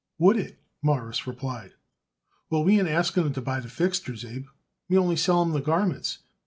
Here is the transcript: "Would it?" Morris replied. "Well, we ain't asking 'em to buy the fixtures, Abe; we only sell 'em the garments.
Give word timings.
"Would 0.17 0.37
it?" 0.37 0.57
Morris 0.81 1.27
replied. 1.27 1.75
"Well, 2.49 2.63
we 2.63 2.79
ain't 2.79 2.87
asking 2.87 3.23
'em 3.23 3.33
to 3.33 3.41
buy 3.41 3.59
the 3.59 3.69
fixtures, 3.69 4.25
Abe; 4.25 4.47
we 4.89 4.97
only 4.97 5.15
sell 5.15 5.43
'em 5.43 5.51
the 5.51 5.61
garments. 5.61 6.17